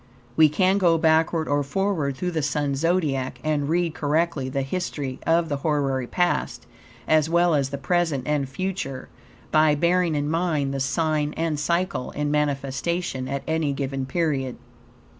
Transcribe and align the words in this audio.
We 0.35 0.49
can 0.49 0.79
go 0.79 0.97
backward 0.97 1.47
or 1.47 1.61
forward 1.61 2.17
through 2.17 2.31
the 2.31 2.41
Sun's 2.41 2.79
Zodiac 2.79 3.39
and 3.43 3.69
read 3.69 3.93
correctly 3.93 4.49
the 4.49 4.63
history 4.63 5.19
of 5.27 5.47
the 5.47 5.57
hoary 5.57 6.07
past, 6.07 6.65
as 7.07 7.29
well 7.29 7.53
as 7.53 7.69
the 7.69 7.77
present 7.77 8.23
and 8.25 8.49
future, 8.49 9.09
by 9.51 9.75
bearing 9.75 10.15
in 10.15 10.27
mind 10.27 10.73
the 10.73 10.79
sign 10.79 11.35
and 11.37 11.59
cycle 11.59 12.09
in 12.09 12.31
manifestation 12.31 13.27
at 13.27 13.43
any 13.45 13.73
given 13.73 14.07
period. 14.07 14.57